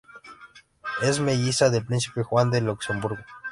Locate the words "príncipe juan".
1.85-2.49